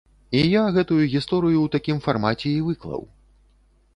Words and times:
І 0.37 0.39
я 0.39 0.61
гэтую 0.77 0.97
гісторыю 1.15 1.59
ў 1.65 1.73
такім 1.77 1.97
фармаце 2.07 2.45
і 2.53 2.65
выклаў. 2.69 3.01